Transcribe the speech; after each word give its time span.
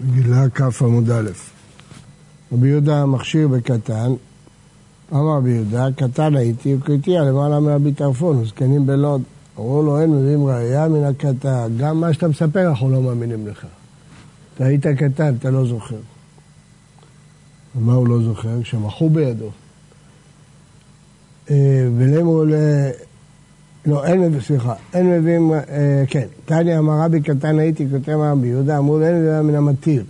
גילה 0.00 0.48
כ' 0.54 0.82
עמוד 0.82 1.10
א'. 1.10 1.30
רבי 2.52 2.68
יהודה 2.68 3.06
מכשיר 3.06 3.48
בקטן, 3.48 4.12
אמר 5.12 5.36
רבי 5.36 5.50
יהודה, 5.50 5.86
קטן 5.96 6.36
הייתי 6.36 6.74
וקריטיה 6.74 7.22
למעלה 7.24 7.60
מרבי 7.60 7.92
טרפון, 7.92 8.44
זקנים 8.44 8.86
בלוד. 8.86 9.22
אמרו 9.58 9.82
לו, 9.82 10.00
אין 10.00 10.10
מביאים 10.10 10.46
ראייה 10.46 10.88
מן 10.88 11.04
הקטן, 11.04 11.72
גם 11.76 12.00
מה 12.00 12.12
שאתה 12.12 12.28
מספר 12.28 12.68
אנחנו 12.68 12.90
לא 12.90 13.02
מאמינים 13.02 13.46
לך. 13.46 13.66
אתה 14.54 14.64
היית 14.64 14.86
קטן, 14.86 15.34
אתה 15.34 15.50
לא 15.50 15.66
זוכר. 15.66 15.96
מה 17.74 17.92
הוא 17.92 18.08
לא 18.08 18.22
זוכר? 18.22 18.62
שמחו 18.62 19.10
בידו. 19.10 19.50
אה, 21.50 21.88
ולמו 21.98 22.44
ל... 22.44 22.54
לא, 23.86 24.04
אין, 24.04 24.40
סליחה, 24.40 24.74
אין 24.94 25.10
מביאים, 25.10 25.52
אה, 25.52 26.04
כן, 26.06 26.26
תניא 26.44 26.78
אמר 26.78 27.04
רבי 27.04 27.20
קטן 27.20 27.58
הייתי 27.58 27.86
כותב 27.90 28.12
רבי 28.12 28.46
יהודה, 28.48 28.78
אמרו 28.78 28.98
לו 28.98 29.06
אין 29.06 29.14
מביאים 29.14 29.46
מן 29.46 29.54
המתיר. 29.54 30.04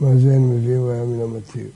מה 0.00 0.16
זה 0.16 0.32
אין 0.32 0.50
מביאים 0.50 0.86
ראיה 0.86 1.04
מן 1.04 1.20
המתיר? 1.20 1.66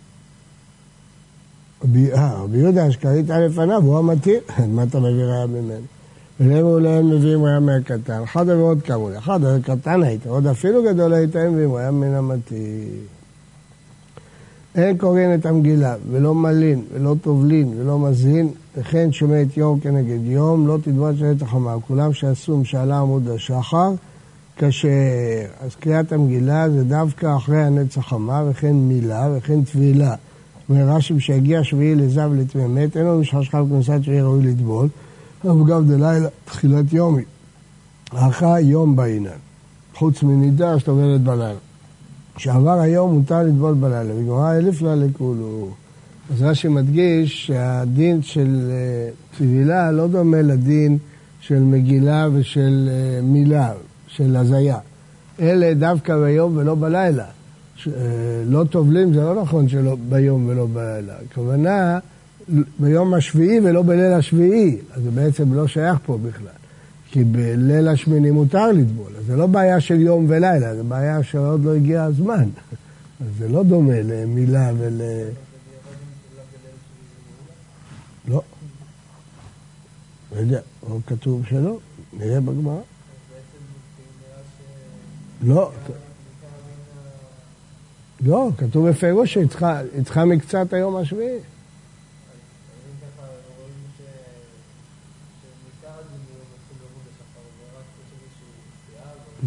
אה, 2.15 2.33
רבי 2.43 2.59
יהודה 2.59 2.89
אשכרית 2.89 3.30
היה 3.30 3.47
לפניו, 3.47 3.83
הוא 3.83 3.99
המתיר, 3.99 4.41
מה 4.75 4.83
אתה 4.83 5.01
מביא 5.01 5.25
ראיה 5.25 5.47
ממנו? 5.47 5.87
ולמו 6.41 6.79
לא 6.79 6.89
אין 6.89 7.07
מביאים 7.07 7.45
ראיה 7.45 7.61
מהקטן, 7.61 8.23
אחד 8.23 8.49
ועוד 8.49 8.80
לי, 9.11 9.19
אחד 9.19 9.41
קטן 9.63 10.03
היית, 10.03 10.27
עוד 10.27 10.47
אפילו 10.47 10.83
גדול 10.85 11.13
היית, 11.13 11.37
אין 11.37 11.51
מביאים 11.51 11.75
ראיה 11.75 11.91
מן 11.91 12.15
המתיר. 12.15 13.16
אין 14.77 14.98
קוראים 14.98 15.35
את 15.35 15.47
המגילה, 15.47 15.95
ולא 16.11 16.35
מלין, 16.35 16.83
ולא 16.93 17.15
טובלין, 17.23 17.75
ולא 17.79 17.98
מזין, 17.98 18.48
וכן 18.77 19.12
שומע 19.12 19.43
את 19.43 19.57
יום 19.57 19.80
כנגד 19.80 20.25
יום, 20.25 20.66
לא 20.66 20.79
תדבש 20.83 21.23
את 21.23 21.43
החמה. 21.43 21.75
כולם 21.87 22.12
שעשו 22.12 22.59
משאלה 22.59 22.99
עמוד 22.99 23.29
השחר, 23.29 23.93
כאשר, 24.57 24.89
אז 25.61 25.75
קריאת 25.75 26.12
המגילה 26.12 26.71
זה 26.71 26.85
דווקא 26.85 27.37
אחרי 27.37 27.62
הנץ 27.62 27.99
החמה, 27.99 28.43
וכן 28.51 28.73
מילה, 28.73 29.29
וכן 29.37 29.65
טבילה. 29.65 30.15
אומר 30.69 30.88
רש"י, 30.88 31.15
כשיגיע 31.19 31.65
שביעי 31.65 31.95
לזב 31.95 32.30
לטמא 32.35 32.66
מת, 32.66 32.97
אין 32.97 33.04
לו 33.04 33.19
משחשך 33.19 33.54
בכניסת 33.54 33.99
שביעי 34.02 34.23
ראוי 34.23 34.43
לטבול, 34.43 34.88
אבל 35.45 35.71
גם 35.71 35.87
דלילה, 35.87 36.29
תחילת 36.45 36.93
יומי. 36.93 37.23
אחר 38.15 38.59
יום 38.59 38.97
בעינן, 38.97 39.30
חוץ 39.95 40.23
מנידה 40.23 40.79
שטובלת 40.79 41.21
בלילה. 41.21 41.66
כשעבר 42.37 42.80
היום 42.80 43.15
מותר 43.15 43.42
לטבול 43.42 43.74
בלילה, 43.74 44.15
וגמרא 44.15 44.56
אלף 44.56 44.82
לה 44.82 44.95
לכולו. 44.95 45.70
אז 46.32 46.42
רש"י 46.42 46.68
מדגיש 46.68 47.46
שהדין 47.46 48.23
של 48.23 48.70
אה, 48.70 49.10
טבילה 49.38 49.92
לא 49.92 50.06
דומה 50.06 50.42
לדין 50.42 50.98
של 51.40 51.59
מגילה 51.59 52.29
ושל 52.32 52.88
אה, 52.90 53.23
מילה, 53.23 53.73
של 54.09 54.37
הזיה. 54.37 54.79
אלה 55.40 55.74
דווקא 55.74 56.16
ביום 56.16 56.57
ולא 56.57 56.74
בלילה. 56.74 57.24
אה, 57.87 57.92
לא 58.46 58.64
טובלים 58.64 59.14
זה 59.14 59.20
לא 59.20 59.42
נכון 59.42 59.68
שלא 59.68 59.96
ביום 60.09 60.48
ולא 60.48 60.66
בלילה. 60.73 61.14
הכוונה 61.30 61.98
ביום 62.79 63.14
השביעי 63.14 63.60
ולא 63.60 63.82
בליל 63.82 64.12
השביעי, 64.12 64.76
אז 64.94 65.03
זה 65.03 65.10
בעצם 65.10 65.54
לא 65.54 65.66
שייך 65.66 65.98
פה 66.06 66.19
בכלל. 66.19 66.66
כי 67.17 67.25
בליל 67.25 67.89
השמיני 67.89 68.31
מותר 68.31 68.72
לטבול, 68.72 69.12
אז 69.19 69.27
זה 69.27 69.37
לא 69.37 69.47
בעיה 69.47 69.81
של 69.81 70.00
יום 70.00 70.27
ולילה, 70.28 70.77
זה 70.77 70.83
בעיה 70.83 71.22
שעוד 71.22 71.65
לא 71.65 71.75
הגיע 71.75 72.03
הזמן. 72.03 72.49
אז 73.21 73.27
זה 73.39 73.49
לא 73.49 73.62
דומה 73.62 74.03
למילה 74.03 74.72
ול... 74.78 75.00
לא. 78.28 78.43
לא 80.33 80.41
יודע, 80.41 80.61
לא 80.89 80.99
כתוב 81.06 81.47
שלא, 81.47 81.78
נראה 82.12 82.41
בגמרא. 82.41 82.81
לא. 85.43 85.72
לא, 88.21 88.50
כתוב 88.59 88.89
בפירוש 88.89 89.33
שהיא 89.33 89.47
צריכה 90.05 90.25
מקצת 90.25 90.72
היום 90.72 90.97
השביעי. 90.97 91.39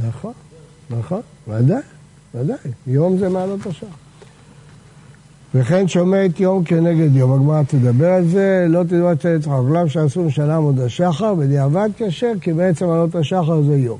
נכון, 0.02 0.34
נכון, 0.90 1.22
ודאי, 1.60 1.82
ודאי, 2.36 2.58
יום 2.88 3.18
זה 3.18 3.30
מעלות 3.30 3.66
השחר. 3.66 3.88
וכן 5.56 5.88
שומע 5.88 6.26
את 6.26 6.40
יום 6.40 6.64
כנגד 6.64 7.16
יום, 7.16 7.34
הגמרא 7.34 7.64
תדבר 7.68 8.10
על 8.10 8.26
זה, 8.26 8.66
לא 8.70 8.84
תדבר 8.84 9.12
את 9.12 9.26
יצחק, 9.26 9.52
רגליו 9.52 9.90
שעשו 9.90 10.24
משנה 10.24 10.56
עמוד 10.56 10.80
השחר, 10.80 11.34
בדיעבד 11.34 11.90
כשר, 11.98 12.32
כי 12.42 12.54
בעצם 12.54 12.90
עלות 12.90 13.16
השחר 13.16 13.62
זה 13.62 13.76
יום. 13.76 13.98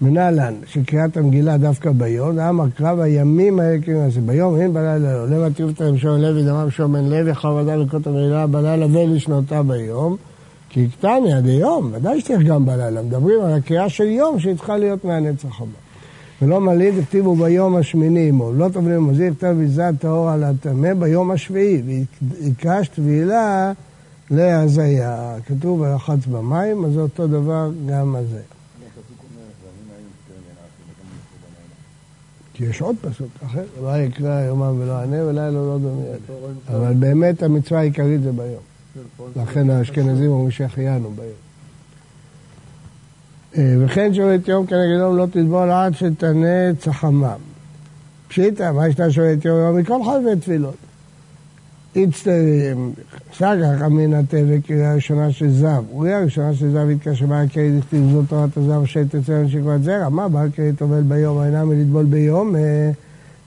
מנהלן, 0.00 0.54
שקריאת 0.66 1.16
המגילה 1.16 1.56
דווקא 1.56 1.90
ביום, 1.90 2.38
אמר 2.38 2.64
קרב 2.76 3.00
הימים 3.00 3.60
האלה 3.60 3.82
כאילו 3.82 4.04
נעשה, 4.04 4.20
ביום 4.20 4.56
אין 4.56 4.72
בלילה 4.72 4.98
לא, 4.98 5.28
למה 5.28 5.50
תיובתא 5.50 5.84
עם 5.84 5.98
שומן 5.98 6.20
לוי, 6.20 6.42
דמם 6.42 6.70
שומן 6.70 7.10
לוי, 7.10 7.34
חרדה 7.34 7.76
לקרות 7.76 8.06
המגילה 8.06 8.46
בלילה 8.46 8.86
ולשנותה 8.86 9.62
ביום. 9.62 10.16
כי 10.68 10.88
קטני 10.88 11.32
עד 11.32 11.46
היום, 11.46 11.90
ודאי 11.94 12.20
שצריך 12.20 12.42
גם 12.42 12.66
בלילה. 12.66 13.02
מדברים 13.02 13.40
על 13.40 13.52
הקריאה 13.52 13.88
של 13.88 14.04
יום 14.04 14.40
שהיא 14.40 14.54
צריכה 14.56 14.76
להיות 14.76 15.04
מהנצח 15.04 15.60
הבא. 15.60 15.87
ולא 16.42 16.60
מלין, 16.60 17.00
תכתיבו 17.00 17.36
ביום 17.36 17.76
השמיני 17.76 18.28
עמו. 18.28 18.52
לא 18.52 18.68
תבנים 18.68 19.06
מזיק, 19.06 19.32
כתב 19.38 19.54
ויזה 19.58 19.82
טהור 19.98 20.30
על 20.30 20.44
הטמא 20.44 20.94
ביום 20.94 21.30
השביעי. 21.30 22.04
ויקש 22.22 22.88
טבילה 22.88 23.72
להזיה. 24.30 25.34
כתוב 25.46 25.80
ורחץ 25.80 26.26
במים, 26.26 26.84
אז 26.84 26.92
זה 26.92 27.00
אותו 27.00 27.26
דבר 27.26 27.70
גם 27.86 28.16
הזה. 28.16 28.40
כי 32.54 32.64
יש 32.64 32.80
עוד 32.80 32.96
פסוק 33.00 33.28
אחר, 33.46 33.64
לא 33.82 33.96
יקרא 33.96 34.40
יומם 34.40 34.80
ולא 34.80 34.92
ענה 34.92 35.24
ולילה 35.24 35.50
לא 35.50 35.78
דומה. 35.82 36.02
אבל 36.68 36.94
באמת 36.94 37.42
המצווה 37.42 37.80
העיקרית 37.80 38.22
זה 38.22 38.32
ביום. 38.32 38.62
לכן 39.36 39.70
האשכנזים 39.70 40.30
אומרים 40.30 40.50
שהחיינו 40.50 41.10
ביום. 41.10 41.47
אה, 43.58 43.74
וכן 43.78 44.14
שואלת 44.14 44.48
יום 44.48 44.66
כנגד 44.66 44.98
יום 44.98 45.16
לא 45.16 45.26
תטבול 45.26 45.70
עד 45.70 45.94
שתנה 45.94 46.74
צחמם. 46.78 47.38
פשיטא, 48.28 48.72
מה 48.72 48.90
שאתה 48.90 49.10
שואלת 49.10 49.44
יום 49.44 49.58
יום 49.58 49.76
מכל 49.76 50.00
חלבי 50.04 50.40
תפילות. 50.40 50.74
סגח 53.34 53.82
אמינא 53.86 54.20
תבק 54.28 54.66
קריאה 54.66 54.94
ראשונה 54.94 55.32
של 55.32 55.50
זב. 55.50 55.82
קריאה 55.98 56.20
ראשונה 56.20 56.54
של 56.54 56.70
זב 56.70 56.88
התקשר 56.88 57.26
בעל 57.26 57.48
קרי 57.48 57.78
דכתיב 57.78 58.10
זאת 58.12 58.24
תורת 58.28 58.56
הזב 58.56 58.84
שתצא 58.84 59.42
לשכבת 59.44 59.82
זרע. 59.82 60.08
מה 60.08 60.28
בעל 60.28 60.50
קרי 60.50 60.72
טובל 60.72 61.02
ביום, 61.02 61.42
אינם 61.42 61.68
מלטבול 61.68 62.04
ביום? 62.04 62.54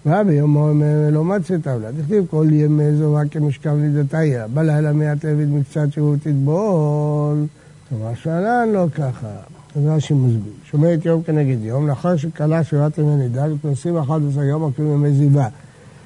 מה 0.06 0.24
ביום 0.24 0.84
לא 1.12 1.24
מצאת 1.24 1.68
עולה. 1.68 1.88
תכתיב 2.02 2.26
כל 2.30 2.48
ימי 2.52 2.96
זוהה 2.96 3.28
כמשכב 3.28 3.76
לידתיה. 3.82 4.48
בלילה 4.48 4.94
מיד 4.94 5.18
תביד 5.18 5.50
מקצת 5.50 5.88
שהוא 5.92 6.16
תטבול. 6.16 7.46
תורה 7.90 8.16
שלן 8.16 8.70
לא 8.74 8.86
ככה. 8.96 9.61
אז 9.76 9.82
רש"י 9.86 10.14
מסביר. 10.14 10.54
שומע 10.72 10.94
את 10.94 11.06
יום 11.06 11.24
כנגד 11.24 11.64
יום, 11.64 11.88
לאחר 11.88 12.18
שכלה 12.18 12.64
שירת 12.64 12.98
ימי 12.98 13.16
נידה, 13.16 13.48
מתנסים 13.48 13.98
11 13.98 14.44
יום 14.44 14.68
אפילו 14.68 14.94
ימי 14.94 15.14
זיווה. 15.14 15.48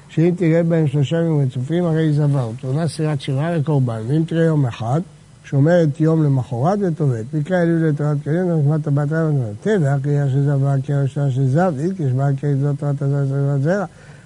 שאם 0.08 0.34
תראה 0.36 0.62
בהם 0.62 0.86
שלושה 0.86 1.16
ימים 1.16 1.46
רצופים, 1.46 1.84
הרי 1.84 2.12
זבה. 2.12 2.46
ותאונה 2.46 2.88
סירת 2.88 3.20
שירה 3.20 3.56
לקורבן. 3.56 4.00
ואם 4.08 4.22
תראה 4.26 4.44
יום 4.44 4.66
אחד, 4.66 5.00
שומרת 5.44 6.00
יום 6.00 6.22
למחרת 6.24 6.78
וטובעת. 6.82 7.24
מקרא 7.34 7.62
אליו 7.62 7.88
לתורת 7.88 8.16
כלים, 8.24 8.46
ונשמע 8.46 8.78
טבעת 8.78 9.12
רב 9.12 9.34
טבע, 9.62 9.96
קריאה 10.02 10.28
של 10.28 10.44
זב 10.44 10.62
והקריאה 10.62 11.02
ראשונה 11.02 11.30
של 11.30 11.46
זב, 11.46 11.74
איקש 11.78 12.12
בא 12.12 12.32
קרי 12.40 12.56
זאת 12.56 12.78
תורת 12.78 13.02
הזר 13.02 13.26
של 13.28 13.62
זרע. 13.62 13.84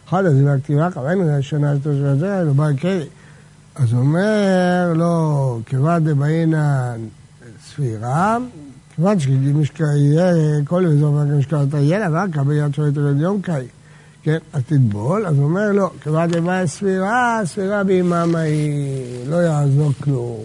אחד 0.08 0.24
הזה 0.24 0.44
והכתיבה 0.44 0.90
קבענו 0.90 1.36
ראשונה 1.36 1.74
של 1.74 1.82
תושבי 1.82 2.06
הזרע, 2.06 2.42
לא 2.42 2.52
בא 2.52 2.72
קרי. 2.72 3.06
אז 3.74 3.92
הוא 3.92 4.00
אומר, 4.00 4.92
לא, 4.96 5.58
כיוון 5.66 6.04
דבעינה 6.04 6.94
ספירה, 7.66 8.38
כיוון 9.00 9.20
שמשקעי, 9.20 10.16
כל 10.64 10.86
אזור 10.86 11.24
משקעי 11.24 11.58
יהיה 11.74 11.98
לה, 11.98 12.08
ורק 12.12 12.36
ביד 12.36 12.74
שואלת 12.74 12.96
על 12.96 13.20
יום 13.20 13.42
קאי. 13.42 13.66
כן, 14.22 14.38
אז 14.52 14.62
תטבול, 14.66 15.26
אז 15.26 15.36
הוא 15.36 15.44
אומר, 15.44 15.72
לא, 15.72 15.90
כיוון 16.02 16.30
דבעינה 16.30 16.66
ספירה, 16.66 17.40
ספירה 17.44 17.84
ביממה 17.84 18.38
היא, 18.38 19.28
לא 19.28 19.36
יעזור 19.36 19.92
כלום. 20.02 20.40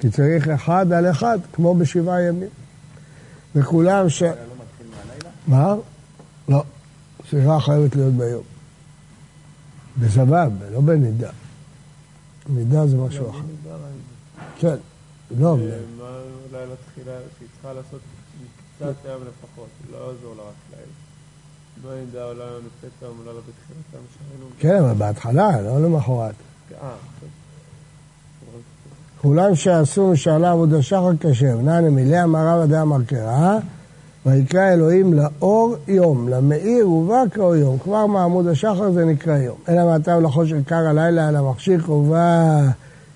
כי 0.00 0.10
צריך 0.10 0.48
אחד 0.48 0.92
על 0.92 1.10
אחד, 1.10 1.38
כמו 1.52 1.74
בשבעה 1.74 2.22
ימים. 2.22 2.48
וכולם 3.54 4.08
ש... 4.08 4.22
מה? 5.46 5.74
לא. 6.48 6.62
סליחה 7.30 7.60
חייבת 7.60 7.96
להיות 7.96 8.14
ביום. 8.14 8.42
בסבב, 10.00 10.50
לא 10.72 10.80
בנידה. 10.80 11.30
נידה 12.48 12.86
זה 12.86 12.96
משהו 12.96 13.30
אחר. 13.30 13.38
כן, 14.58 14.76
לא. 15.38 15.56
לילה 16.52 16.74
תחילה, 16.90 17.12
שהיא 17.38 17.48
צריכה 17.52 17.72
לעשות 17.72 18.00
קצת 18.76 18.94
היום 19.04 19.22
לפחות, 19.22 19.68
לא 19.92 19.96
יעזור 19.96 20.34
לה 20.36 20.42
רק 20.42 20.54
לילה. 20.70 20.92
לא 21.84 22.04
נידה 22.04 22.24
עולה 22.24 22.44
לפתע, 22.44 23.06
עולה 23.06 23.32
לה 23.32 23.40
בתחילת 23.40 24.04
כן, 24.58 24.76
אבל 24.84 24.94
בהתחלה, 24.94 25.60
לא 25.60 25.82
למחרת. 25.82 26.34
אה, 26.82 26.88
כולם 29.22 29.54
שעשו 29.54 30.10
משאלה 30.10 30.50
עבוד 30.50 30.74
השחר 30.74 31.10
כשר, 31.20 31.56
נענה 31.62 31.90
מילא 31.90 32.24
אמר 32.24 32.48
רב 32.48 32.62
אדם 32.62 32.92
אמר 32.92 33.04
קרא, 33.04 33.58
ויקרא 34.26 34.72
אלוהים 34.72 35.12
לאור 35.12 35.76
יום, 35.88 36.28
למאיר 36.28 36.90
ובא 36.90 37.22
כאור 37.30 37.56
יום. 37.56 37.78
כבר 37.78 38.06
מעמוד 38.06 38.46
השחר 38.46 38.92
זה 38.92 39.04
נקרא 39.04 39.38
יום. 39.38 39.56
אלא 39.68 39.84
מעתה 39.84 40.16
ולחול 40.16 40.46
של 40.46 40.64
קר 40.64 40.88
הלילה, 40.88 41.28
על 41.28 41.36
המכשיר 41.36 41.90
ובא 41.92 42.60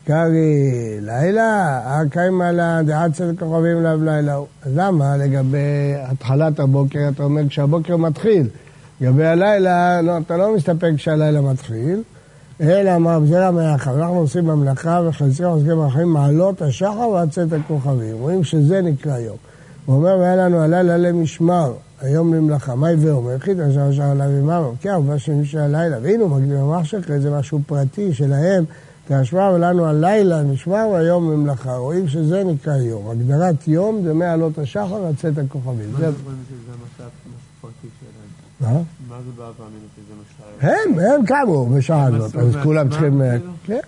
קרי 0.08 1.00
לילה, 1.00 1.80
קיימה 2.10 2.52
לה 2.52 2.82
דעת 2.82 3.12
צדק 3.12 3.40
כוכבים 3.40 3.78
אליו 3.78 4.04
לילה. 4.04 4.36
אז 4.36 4.72
למה 4.76 5.16
לגבי 5.16 5.94
התחלת 6.02 6.60
הבוקר, 6.60 7.08
אתה 7.14 7.22
אומר 7.22 7.48
כשהבוקר 7.48 7.96
מתחיל. 7.96 8.48
לגבי 9.00 9.26
הלילה, 9.26 10.02
לא, 10.02 10.18
אתה 10.18 10.36
לא 10.36 10.56
מסתפק 10.56 10.90
כשהלילה 10.96 11.40
מתחיל, 11.40 12.02
אלא 12.60 12.98
מה, 12.98 13.18
זה 13.24 13.46
המלאכה. 13.46 13.94
אנחנו 13.94 14.14
עושים 14.14 14.46
במלאכה 14.46 15.00
וחלצים 15.08 15.46
עוסקים 15.46 15.76
ברחמים 15.76 16.08
מעלות 16.08 16.62
השחר 16.62 17.08
ועד 17.08 17.30
צאת 17.30 17.52
הכוכבים. 17.52 18.16
רואים 18.20 18.44
שזה 18.44 18.80
נקרא 18.80 19.18
יום. 19.18 19.36
הוא 19.86 19.96
אומר, 19.96 20.16
והיה 20.18 20.36
לנו 20.36 20.60
הלילה 20.60 20.96
למשמר, 20.96 21.72
היום 22.00 22.34
למלאכה. 22.34 22.74
מה 22.74 22.88
הווה 22.88 23.12
אומר? 23.12 23.32
יחיד 23.32 23.60
אשר 23.60 23.90
אשר 23.90 24.02
עליו 24.02 24.26
עמם, 24.26 24.64
כן, 24.80 24.90
הוא 24.90 25.04
בא 25.04 25.18
של 25.18 25.58
הלילה. 25.58 25.96
והנה 26.02 26.22
הוא 26.22 26.30
מקדים 26.30 26.56
המחשך, 26.56 26.98
זה 27.18 27.30
משהו 27.30 27.60
פרטי 27.66 28.14
שלהם. 28.14 28.64
תשמע 29.08 29.50
ולנו 29.54 29.86
הלילה 29.86 30.42
נשמע 30.42 30.86
והיום 30.86 31.30
ממלאכה. 31.30 31.76
רואים 31.76 32.08
שזה 32.08 32.44
נקרא 32.44 32.76
יום. 32.76 33.10
הגדרת 33.10 33.68
יום 33.68 34.02
זה 34.02 34.14
מעלות 34.14 34.58
השחר 34.58 35.06
עד 35.06 35.16
צאת 35.16 35.38
הכוכבים. 35.38 35.92
מה 35.92 35.98
זה 35.98 36.06
אומרים 36.06 36.42
שזה 36.48 36.72
משהו 36.72 37.10
פרטי 37.60 37.88
שלהם? 38.00 38.82
מה? 39.08 39.16
זה 39.26 39.30
בא 39.36 39.42
ואמינו 39.42 39.86
שזה 39.96 40.14
מה 40.16 40.22
שהיה? 40.60 40.74
הם, 40.84 40.98
הם 40.98 41.26
קמו 41.26 41.66
בשעה 41.66 42.04
הזאת, 42.04 42.36
אז 42.36 42.56
כולם 42.62 42.90
צריכים... 42.90 43.20
כאילו? 43.20 43.52
כן. 43.66 43.80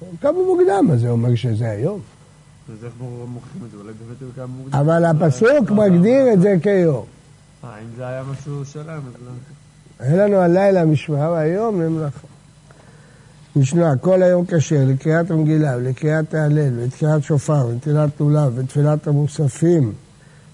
הם 0.00 0.16
קמו 0.20 0.44
מוקדם, 0.44 0.88
אז 0.92 1.00
זה 1.00 1.10
אומר 1.10 1.34
שזה 1.34 1.70
היום. 1.70 2.00
אז 2.68 2.84
איך 2.84 2.92
מוכרים 3.00 3.64
את 3.66 3.70
זה? 3.70 3.76
אולי 3.76 3.92
באמת 3.92 4.18
זה 4.18 4.40
גם 4.42 4.48
מוקדם. 4.50 4.78
אבל 4.78 5.04
הפסוק 5.04 5.70
מגדיר 5.70 6.32
את 6.32 6.40
זה 6.40 6.54
כיום. 6.62 7.04
אה, 7.64 7.78
אם 7.82 7.88
זה 7.96 8.06
היה 8.08 8.22
משהו 8.32 8.64
שלהם, 8.64 9.02
אז 9.06 9.14
לא... 9.24 10.06
אין 10.06 10.18
לנו 10.18 10.36
הלילה 10.36 10.84
משמע 10.84 11.30
והיום 11.30 11.82
למלאכה. 11.82 12.33
משנה, 13.56 13.96
כל 13.96 14.22
היום 14.22 14.44
כשר 14.48 14.84
לקריאת 14.86 15.30
המגילה 15.30 15.76
ולקריאת 15.76 16.34
ההלל 16.34 16.78
ולתקיעת 16.78 17.22
שופר 17.22 17.66
ונטילת 17.66 18.20
לולב 18.20 18.52
ותפילת 18.56 19.06
המוספים 19.06 19.92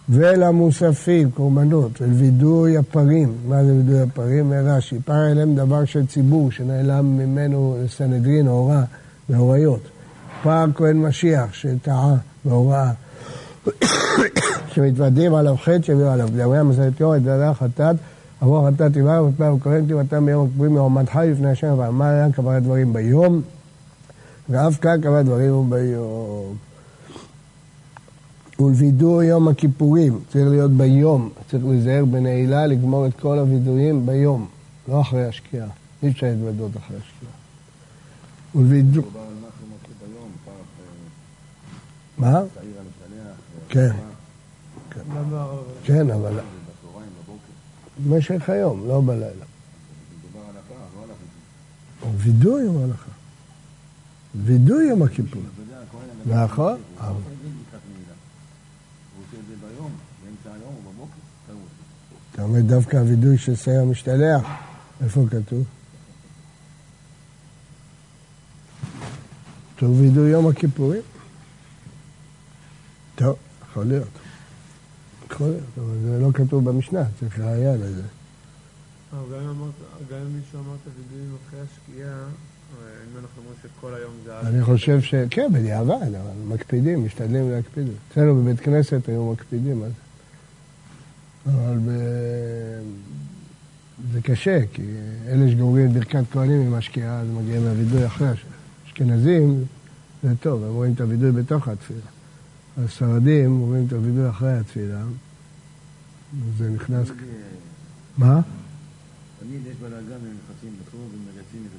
ולמוספים, 0.09 1.31
קורבנות, 1.31 2.01
ולווידוי 2.01 2.77
הפרים. 2.77 3.35
מה 3.49 3.65
זה 3.65 3.73
וידוי 3.73 4.01
הפרים? 4.01 4.53
רש"י, 4.53 5.01
פר 5.05 5.33
אליהם 5.33 5.55
דבר 5.55 5.85
של 5.85 6.07
ציבור 6.07 6.51
שנעלם 6.51 7.19
ממנו 7.19 7.77
סנהדרין, 7.89 8.47
הוראה 8.47 8.83
והוריות. 9.29 9.81
פר 10.43 10.65
כהן 10.75 10.97
משיח 10.97 11.53
שטעה 11.53 12.15
בהוראה. 12.45 12.91
שמתוודעים 14.75 15.35
עליו 15.35 15.57
חטא 15.57 15.83
שהביאו 15.83 16.09
עליו. 16.09 16.29
דברי 16.29 16.63
מסרת 16.63 17.01
יורד, 17.01 17.23
דדה 17.23 17.55
חטאת, 17.55 17.97
עבור 18.41 18.71
חטאת 18.71 18.97
עבר 18.97 19.27
ופעם 19.29 19.61
כהן 19.61 19.87
תימתם 19.87 20.27
ביום 20.27 20.47
הכיפורים 20.47 20.75
מעמד 20.75 21.09
חי 21.09 21.29
לפני 21.33 21.51
השם, 21.51 21.67
אבל 21.67 21.89
מה 21.89 22.11
היה 22.11 22.33
קבע 22.33 22.59
דברים 22.59 22.93
ביום? 22.93 23.43
ואף 24.49 24.81
כאן 24.81 25.01
קבע 25.03 25.23
דברים 25.23 25.53
הוא 25.53 25.67
ביום. 25.71 26.57
ולווידוא 28.61 29.23
יום 29.23 29.49
הכיפורים, 29.49 30.21
צריך 30.33 30.49
להיות 30.49 30.71
ביום, 30.71 31.31
צריך 31.51 31.65
להיזהר 31.65 32.05
בנעילה, 32.05 32.67
לגמור 32.67 33.07
את 33.07 33.21
כל 33.21 33.39
הווידויים 33.39 34.07
ביום, 34.07 34.49
לא 34.89 35.01
אחרי 35.01 35.27
השקיעה. 35.27 35.69
אי 36.03 36.11
אפשר 36.11 36.27
להתוודות 36.27 36.71
אחרי 36.77 36.97
השקיעה. 36.97 37.33
משהו 39.39 39.67
מתחיל 39.75 39.95
ביום, 40.09 40.31
פרח 40.45 40.55
מה? 42.19 42.41
צעיר 42.55 42.73
על 42.79 42.85
השלח, 42.97 43.37
כן, 43.69 43.91
למה... 45.17 45.47
כן, 45.85 46.11
אבל. 46.11 46.41
במשך 48.05 48.51
היום, 48.51 48.89
לא 48.89 49.01
בלילה. 49.01 49.27
לא. 49.27 49.45
וידוי 52.19 52.63
יום 52.63 52.81
ההלכה. 52.81 53.11
וידוי 54.45 54.89
יום 54.89 55.03
הכיפור. 55.03 55.43
נכון. 56.27 56.81
אתה 62.33 62.43
אומר 62.43 62.61
דווקא 62.61 62.97
הווידוי 62.97 63.39
של 63.39 63.57
סייר 63.57 63.85
משתלח, 63.85 64.43
איפה 65.05 65.25
כתוב? 65.31 65.65
כתוב 69.77 70.01
וידוי 70.01 70.31
יום 70.31 70.49
הכיפורים. 70.49 71.03
טוב, 73.15 73.37
יכול 73.71 73.85
להיות. 73.85 74.20
יכול 75.41 75.53
להיות, 75.53 75.79
אבל 75.79 75.97
זה 76.03 76.19
לא 76.21 76.31
כתוב 76.35 76.71
במשנה, 76.71 77.05
צריך 77.21 77.39
ראייה 77.39 77.77
לזה. 77.77 78.03
גם 80.11 80.17
אם 80.17 80.37
מישהו 80.37 80.59
אמר 80.59 80.75
את 80.75 80.87
הווידויים 80.87 81.37
אחרי 81.47 81.61
השקיעה, 81.61 82.09
אה, 82.09 82.25
אם 83.05 83.19
אנחנו 83.19 83.43
אומרים 83.43 83.57
שכל 83.63 83.95
היום 83.95 84.13
זה... 84.25 84.41
אני 84.41 84.65
חושב 84.65 85.01
ש... 85.01 85.15
כן, 85.31 85.53
בדיעבד, 85.53 86.15
אבל 86.15 86.55
מקפידים, 86.55 87.05
משתדלים 87.05 87.51
להקפיד. 87.51 87.87
אצלנו 88.09 88.43
בבית 88.43 88.61
כנסת 88.61 89.09
היו 89.09 89.33
מקפידים 89.33 89.83
על 89.83 89.89
זה. 89.89 91.53
אבל 91.53 91.79
ב... 91.79 91.91
זה 94.13 94.21
קשה, 94.23 94.61
כי 94.73 94.83
אלה 95.29 95.51
שגומרים 95.51 95.87
את 95.87 95.93
ברכת 95.93 96.25
כהנים 96.33 96.61
עם 96.61 96.75
השקיעה, 96.75 97.21
אז 97.21 97.29
מגיעים 97.29 97.65
לווידוי 97.65 98.07
אחרי 98.07 98.29
השקיעה. 98.29 98.55
אשכנזים 98.87 99.65
זה 100.23 100.37
טוב, 100.41 100.65
הם 100.65 100.75
רואים 100.75 100.93
את 100.93 101.01
הווידוי 101.01 101.33
בתוך 101.33 101.69
התפילה. 101.69 102.01
הספרדים 102.85 103.61
רואים 103.61 103.87
את 103.87 103.93
הווידוי 103.93 104.31
אחרי 104.31 104.53
התפילה, 104.53 105.03
וזה 106.39 106.71
נכנס... 106.71 107.11
אה, 107.11 107.15
מה? 108.19 108.41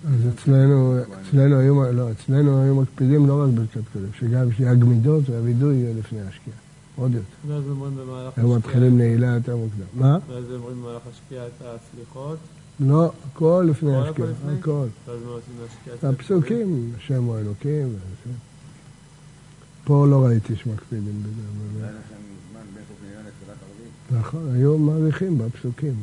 אז. 0.06 0.28
אצלנו, 0.36 0.96
אצלנו 1.30 1.60
היו, 1.60 1.92
לא, 1.94 2.12
אצלנו 2.12 2.64
היו 2.64 2.76
מקפידים 2.76 3.28
לא 3.28 3.44
רק 3.44 3.50
ברכת 3.50 3.82
כהנים, 3.94 4.10
שגם 4.20 4.52
שיהיה 4.52 4.72
הגמידות 4.72 5.30
והווידוי 5.30 5.76
יהיה 5.76 5.94
לפני 6.00 6.22
השקיעה. 6.22 6.58
עוד 6.96 7.12
יותר. 7.14 7.26
ואז 7.48 7.64
אומרים 7.70 7.96
במהלך 7.98 8.38
היו 8.38 8.56
מתחילים 8.56 8.98
נעילה 8.98 9.28
יותר 9.28 9.56
מוקדם. 9.56 9.86
מה? 9.94 10.18
ואז 10.28 10.44
אומרים 10.52 10.82
במהלך 10.82 11.02
השקיעה 11.14 11.48
את 11.48 11.52
הסליחות, 11.62 12.38
לא, 12.80 13.12
הכל 13.32 13.68
לפני 13.70 13.96
השקיעה. 13.98 14.28
הכל. 14.60 14.86
ואז 15.08 15.20
מה 15.26 15.32
עושים 15.32 15.54
להשקיע 15.62 15.94
את 15.94 16.04
הפסוקים, 16.04 16.92
השם 16.98 17.24
הוא 17.24 17.38
אלוקים. 17.38 17.94
פה 19.84 20.08
לא 20.10 20.26
ראיתי 20.26 20.56
שמקפידים 20.56 21.24
בזה. 21.24 21.42
אבל- 21.78 21.84
היה 21.84 21.92
לכם 21.92 22.16
זמן 22.52 22.62
בין 22.74 22.84
סוף 22.88 22.98
נעילה 23.06 23.20
לתפילת 23.28 23.58
ערבית. 23.62 23.92
נכון, 24.20 24.56
היו 24.56 24.78
מעריכים 24.78 25.38
בפסוקים. 25.38 25.94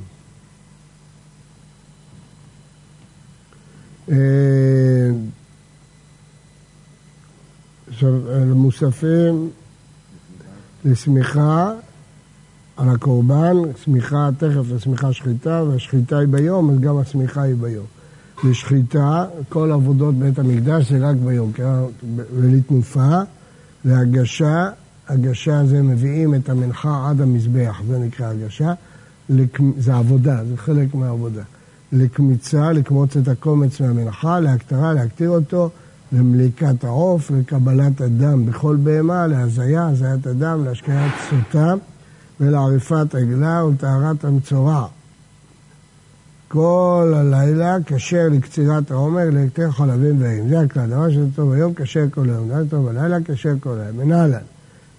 אה, 4.10 5.10
עכשיו, 7.88 8.12
מוספים 8.54 9.50
לשמיכה 10.84 11.72
על 12.76 12.88
הקורבן, 12.88 13.56
שמיכה 13.84 14.28
תכף 14.38 14.64
לשמיכה 14.74 15.12
שחיטה, 15.12 15.62
והשחיטה 15.68 16.18
היא 16.18 16.28
ביום, 16.28 16.70
אז 16.70 16.80
גם 16.80 16.96
השמיכה 16.98 17.42
היא 17.42 17.54
ביום. 17.54 17.86
לשחיטה, 18.44 19.24
כל 19.48 19.72
עבודות 19.72 20.14
בית 20.14 20.38
המקדש 20.38 20.90
זה 20.90 20.98
רק 21.08 21.16
ביום, 21.16 21.52
ולתנופה, 22.34 23.20
להגשה, 23.84 24.70
הגשה 25.08 25.66
זה 25.66 25.82
מביאים 25.82 26.34
את 26.34 26.48
המנחה 26.48 27.08
עד 27.10 27.20
המזבח, 27.20 27.80
זה 27.88 27.98
נקרא 27.98 28.26
הגשה, 28.26 28.72
לק... 29.28 29.58
זה 29.78 29.94
עבודה, 29.94 30.44
זה 30.44 30.56
חלק 30.56 30.94
מהעבודה. 30.94 31.42
לקמיצה, 31.92 32.72
לקמוץ 32.72 33.16
את 33.16 33.28
הקומץ 33.28 33.80
מהמנחה, 33.80 34.40
להקטרה, 34.40 34.92
להקטיר 34.92 35.30
אותו, 35.30 35.70
למליקת 36.12 36.84
העוף, 36.84 37.30
לקבלת 37.30 38.00
הדם 38.00 38.46
בכל 38.46 38.76
בהמה, 38.76 39.26
להזיה, 39.26 39.88
הזיית 39.88 40.26
הדם, 40.26 40.64
להשקיית 40.64 41.12
סוטה 41.30 41.74
ולעריפת 42.40 43.14
עגלה 43.14 43.64
ולטהרת 43.64 44.24
המצורע. 44.24 44.86
כל 46.48 47.14
הלילה 47.16 47.76
כשר 47.86 48.26
לקצירת 48.30 48.90
העומר, 48.90 49.24
להקטר 49.32 49.70
חלבים 49.70 50.22
ועים. 50.22 50.48
זה 50.48 50.60
הכלל, 50.60 50.86
דבר 50.86 51.10
שזה 51.10 51.26
טוב 51.36 51.52
היום, 51.52 51.74
כשר 51.74 52.04
כל 52.10 52.30
היום. 52.30 52.48
דבר 52.48 52.62
טוב 52.70 52.88
בלילה, 52.88 53.16
כשר 53.24 53.54
כל 53.60 53.78
היום. 53.80 53.96
מנהלן, 53.96 54.38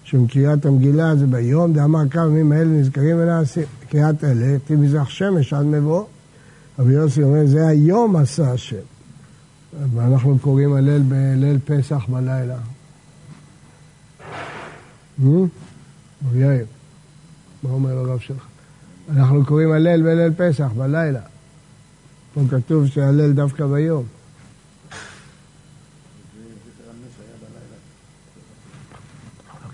שם 0.04 0.26
קריאת 0.26 0.66
המגילה 0.66 1.16
זה 1.16 1.26
ביום, 1.26 1.72
דאמר 1.72 2.08
כמה 2.08 2.24
ימים 2.24 2.52
האלה 2.52 2.70
נזכרים 2.70 3.16
ונעשים. 3.18 3.64
קריאת 3.88 4.24
אלה, 4.24 4.58
תהי 4.64 4.76
מזרח 4.76 5.08
שמש 5.08 5.52
עד 5.52 5.64
מבוא. 5.66 6.04
רבי 6.78 6.92
יוסי 6.92 7.22
אומר, 7.22 7.46
זה 7.46 7.68
היום 7.68 8.16
עשה 8.16 8.52
השם. 8.52 8.76
ואנחנו 9.94 10.38
קוראים 10.38 10.72
הלל 10.72 11.02
בליל 11.02 11.58
פסח 11.64 12.04
בלילה. 12.08 12.58
רבי 15.24 16.38
יאיר, 16.38 16.66
מה 17.62 17.70
אומר 17.70 17.98
הרב 17.98 18.18
שלך? 18.18 18.46
אנחנו 19.10 19.46
קוראים 19.46 19.72
הלל 19.72 20.02
בליל 20.02 20.32
פסח 20.36 20.68
בלילה. 20.76 21.20
פה 22.34 22.40
כתוב 22.50 22.86
שהלל 22.86 23.32
דווקא 23.32 23.66
ביום. 23.66 24.04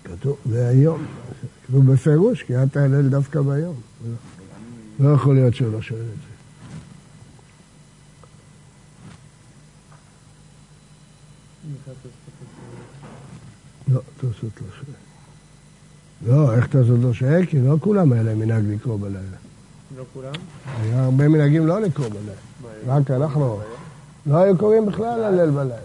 כתוב, 0.04 0.15
זה 0.50 0.68
היום, 0.68 1.04
כתוב 1.66 1.92
בפירוש, 1.92 2.42
קריאת 2.42 2.76
ההלל 2.76 3.09
דווקא 3.09 3.40
ביום. 3.40 3.75
לא 5.00 5.09
יכול 5.09 5.35
להיות 5.35 5.54
שהוא 5.54 5.73
לא 5.73 5.83
שואל 5.83 6.00
את 6.00 6.06
זה. 6.06 6.37
לא, 13.88 14.00
תוספות 14.21 14.50
לא 14.61 14.66
שואל. 14.80 14.97
לא, 16.26 16.54
איך 16.54 16.66
תוספות 16.66 16.99
לא 17.02 17.12
שואל? 17.12 17.47
כי 17.47 17.59
לא 17.61 17.76
כולם 17.80 18.12
היה 18.12 18.23
להם 18.23 18.38
מנהג 18.38 18.64
לקרוא 18.66 18.99
בלילה. 18.99 19.21
לא 19.97 20.04
כולם? 20.14 20.33
היה 20.83 21.04
הרבה 21.04 21.28
מנהגים 21.28 21.66
לא 21.66 21.80
לקרוא 21.80 22.09
בלילה. 22.09 22.97
רק 22.97 23.11
אנחנו. 23.11 23.61
לא 24.26 24.37
היו 24.37 24.59
קוראים 24.59 24.87
בכלל 24.87 25.25
הלל 25.25 25.50
בלילה. 25.50 25.76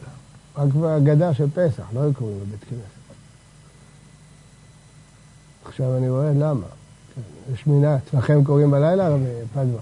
רק 0.57 0.73
בהגדה 0.73 1.33
של 1.33 1.49
פסח, 1.49 1.83
לא 1.93 1.99
היו 1.99 2.13
קוראים 2.13 2.39
בבית 2.39 2.63
כנסת. 2.69 3.00
עכשיו 5.65 5.97
אני 5.97 6.09
רואה 6.09 6.31
למה. 6.33 6.65
יש 7.53 7.67
מנהג, 7.67 7.99
אצלכם 8.07 8.43
קוראים 8.43 8.71
בלילה 8.71 9.09
רבי 9.09 9.25
פדווה? 9.53 9.81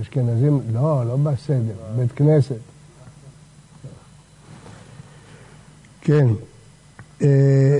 אשכנזים, 0.00 0.60
לא, 0.72 1.06
לא 1.06 1.16
בסדר, 1.16 1.74
בית 1.96 2.12
כנסת. 2.12 2.56
כן. 6.00 6.26
אה, 7.22 7.78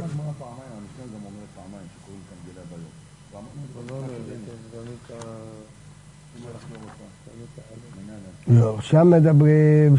לא 8.48 8.80
שם 8.80 9.10
מדברים. 9.10 9.96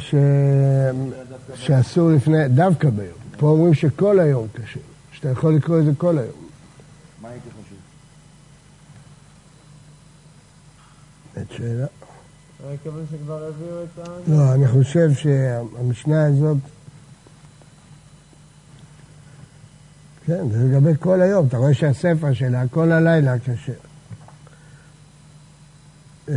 שאסור 1.56 2.10
לפני, 2.12 2.48
דווקא 2.48 2.90
ביום. 2.90 3.18
פה 3.38 3.48
אומרים 3.48 3.74
שכל 3.74 4.20
היום 4.20 4.48
קשה, 4.54 4.80
שאתה 5.16 5.30
יכול 5.30 5.56
לקרוא 5.56 5.80
את 5.80 5.86
זה 5.86 5.92
כל 5.98 6.18
היום. 6.18 6.48
מה 7.22 7.30
הייתי 7.30 7.50
חושב? 7.50 7.76
זאת 11.36 11.58
שאלה. 11.58 11.86
אני 12.66 12.74
מקווה 12.74 13.02
שכבר 13.12 13.44
הביאו 13.48 13.84
את 13.84 14.08
ה... 14.08 14.12
לא, 14.28 14.54
אני 14.54 14.68
חושב 14.68 15.14
שהמשנה 15.14 16.26
הזאת... 16.26 16.58
כן, 20.26 20.50
זה 20.50 20.64
לגבי 20.64 20.92
כל 21.00 21.22
היום. 21.22 21.48
אתה 21.48 21.58
רואה 21.58 21.74
שהספר 21.74 22.34
שלה, 22.34 22.64
כל 22.72 22.92
הלילה 22.92 23.40
קשה. 23.40 23.74
אה, 26.30 26.36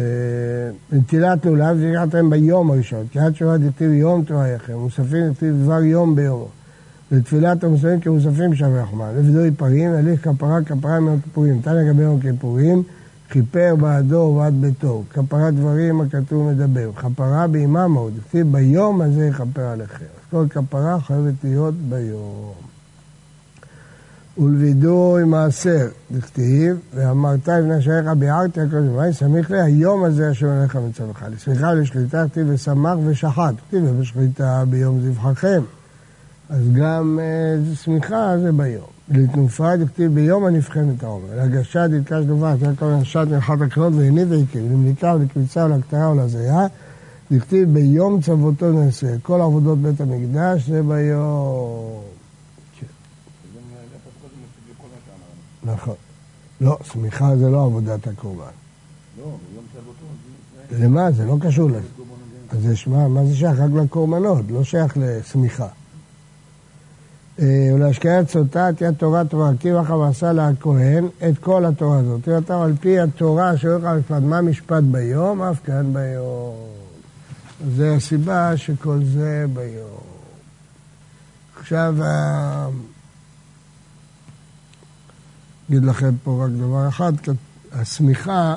נטילת 0.93 1.47
לולב 1.47 1.77
זה 1.77 1.93
לקחתם 1.93 2.31
ביום 2.31 2.71
הראשון, 2.71 3.07
קריאת 3.13 3.37
שמע 3.37 3.57
דכתיב 3.57 3.93
יום 3.93 4.25
תורייכם, 4.25 4.73
מוספים 4.73 5.33
דכתיב 5.33 5.55
דבר 5.63 5.83
יום 5.83 6.17
ביומו. 6.17 6.49
לתפילת 7.13 7.65
המוספים 7.65 8.01
כמוספים 8.01 8.55
שם 8.55 8.73
רחמן, 8.75 9.11
לפדוי 9.17 9.51
פרים, 9.51 9.93
הליך 9.93 10.25
כפרה 10.25 10.63
כפרה 10.63 11.01
מיום 11.01 11.21
כיפורים. 11.21 11.61
תנא 11.61 11.73
לגבי 11.73 12.03
יום 12.03 12.21
כיפורים, 12.21 12.83
כיפר 13.31 13.75
בעדו 13.81 14.17
ובעד 14.17 14.55
ביתו, 14.61 15.03
כפרת 15.11 15.55
דברים 15.55 16.01
הכתוב 16.01 16.53
מדבר, 16.53 16.93
כפרה 16.93 17.47
בעיממו, 17.47 18.09
דכתיב 18.17 18.53
ביום 18.53 19.01
הזה 19.01 19.27
יכפר 19.27 19.63
עליכם. 19.63 20.05
כל 20.31 20.47
כפרה 20.51 21.01
חייבת 21.01 21.35
להיות 21.45 21.75
ביום. 21.75 22.53
ולווידוי 24.39 25.25
מעשר, 25.25 25.89
דכתיב, 26.13 26.77
ואמרת 26.95 27.49
לבני 27.49 27.79
אשריך 27.79 28.07
ביערתי 28.19 28.61
הכל 28.61 28.83
זמן, 28.83 29.13
סמיך 29.13 29.51
לי 29.51 29.61
היום 29.61 30.05
הזה 30.05 30.31
אשר 30.31 30.49
עליך 30.49 30.77
מצווך. 30.77 31.23
לשמיכה 31.31 31.67
ולשליטה 31.67 32.25
כתיב 32.29 32.47
ושמח 32.51 32.99
ושחט, 33.07 33.55
כתיב 33.69 33.85
ובשחיטה 33.87 34.65
ביום 34.71 35.01
זבחכם. 35.01 35.63
אז 36.49 36.73
גם 36.73 37.19
אה, 37.23 37.75
שמיכה 37.75 38.39
זה 38.43 38.53
ביום. 38.53 38.99
לתנופה 39.11 39.77
דכתיב 39.77 40.15
ביום 40.15 40.45
הנבחנת 40.45 41.03
העומר. 41.03 41.37
להגשה 41.37 41.89
דתקש 41.89 42.25
דובה, 42.25 42.57
זה 42.57 42.67
כל 42.79 42.85
הנשת 42.85 43.27
מלאכת 43.31 43.55
הקרנות 43.67 43.93
והניב 43.97 44.31
ועיקר, 44.31 44.59
למליקה 44.59 45.15
ולקביצה 45.15 45.65
ולקטרה 45.65 46.11
ולהזיה, 46.11 46.67
דכתיב 47.31 47.75
ביום 47.75 48.21
צוותו 48.21 48.73
נעשה. 48.73 49.19
כל 49.23 49.41
עבודות 49.41 49.79
בית 49.79 50.01
המקדש 50.01 50.69
זה 50.69 50.83
ביום. 50.83 52.03
זה 52.81 52.87
שאמרנו. 55.61 55.77
נכון. 55.77 55.95
לא, 56.61 56.79
שמיכה 56.93 57.37
זה 57.37 57.51
לא 57.51 57.65
עבודת 57.65 58.07
הקורבן. 58.07 58.45
לא, 59.19 59.25
ביום 59.25 59.65
צוותו, 59.73 60.07
זה 60.71 60.85
למה? 60.85 61.11
זה 61.11 61.25
לא 61.25 61.37
קשור 61.41 61.71
לזה. 61.71 61.89
אז 62.51 62.67
יש 62.67 62.89
מה, 62.89 63.09
מה 63.09 63.25
זה 63.25 63.37
שייך? 63.37 63.59
רק 63.59 63.71
לקורבנות, 63.85 64.45
לא 64.51 64.65
שייך 64.65 64.97
לשמיכה. 65.01 65.69
אה, 67.39 67.71
ולהשקיית 67.75 68.31
סוטה 68.31 68.69
תהיה 68.77 68.93
תורה 68.93 69.25
תורה, 69.25 69.51
כתיב 69.59 69.77
לך 69.77 69.91
ועשה 69.91 70.33
לה 70.33 70.49
הכהן 70.49 71.07
את 71.29 71.39
כל 71.39 71.65
התורה 71.65 71.99
הזאת. 71.99 72.23
תהיה 72.23 72.37
אותם 72.37 72.55
על 72.55 72.73
פי 72.81 73.01
התורה 73.01 73.57
שאומר 73.57 73.95
לך 73.95 73.99
משפט, 73.99 74.23
מה 74.23 74.41
משפט 74.41 74.83
ביום? 74.83 75.43
אף 75.43 75.61
כאן 75.65 75.93
ביום. 75.93 76.55
זה 77.75 77.95
הסיבה 77.95 78.57
שכל 78.57 78.99
זה 79.05 79.45
ביום. 79.53 80.01
עכשיו, 81.61 81.95
אה, 82.03 82.69
אגיד 85.71 85.85
לכם 85.85 86.11
פה 86.25 86.45
רק 86.45 86.51
דבר 86.51 86.89
אחד, 86.89 87.13
השמיכה, 87.73 88.55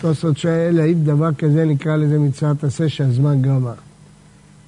תוספות 0.00 0.38
שואל, 0.38 0.80
האם 0.80 1.04
דבר 1.04 1.34
כזה 1.34 1.64
נקרא 1.64 1.96
לזה 1.96 2.18
מצוות 2.18 2.64
עשה 2.64 2.88
שהזמן 2.88 3.42
גרמה? 3.42 3.74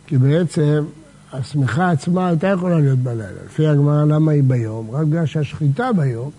כי 0.07 0.19
בעצם 0.19 0.85
השמיכה 1.33 1.91
עצמה 1.91 2.29
הייתה 2.29 2.47
יכולה 2.47 2.81
להיות 2.81 2.99
בלילה. 2.99 3.43
לפי 3.47 3.67
הגמרא, 3.67 4.05
למה 4.05 4.33
היא 4.33 4.43
ביום? 4.43 4.91
רק 4.91 5.07
בגלל 5.07 5.27
שהשחיטה 5.27 5.93
ביום, 5.97 6.31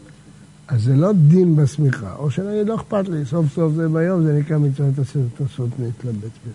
אז 0.67 0.83
זה 0.83 0.95
לא 0.95 1.11
דין 1.13 1.55
בשמיכה. 1.55 2.15
או 2.15 2.31
שנגיד, 2.31 2.67
לא 2.67 2.75
אכפת 2.75 3.09
לי, 3.09 3.25
סוף 3.25 3.45
סוף 3.53 3.73
זה 3.73 3.89
ביום, 3.89 4.23
זה 4.23 4.39
נקרא 4.39 4.57
מצוות 4.57 4.99
עשה, 4.99 5.19
תוספות 5.37 5.69
להתלבט 5.79 6.15
בזה. 6.23 6.53